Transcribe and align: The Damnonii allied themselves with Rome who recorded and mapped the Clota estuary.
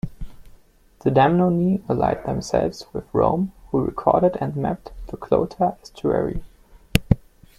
The 1.03 1.11
Damnonii 1.11 1.87
allied 1.87 2.25
themselves 2.25 2.87
with 2.91 3.03
Rome 3.13 3.51
who 3.69 3.85
recorded 3.85 4.35
and 4.41 4.55
mapped 4.55 4.89
the 5.09 5.15
Clota 5.17 5.77
estuary. 5.79 6.41